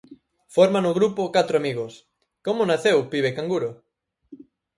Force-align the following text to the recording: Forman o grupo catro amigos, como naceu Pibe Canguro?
Forman 0.55 0.85
o 0.91 0.95
grupo 0.99 1.31
catro 1.35 1.55
amigos, 1.61 1.93
como 2.45 2.67
naceu 2.69 2.97
Pibe 3.11 3.31
Canguro? 3.37 3.69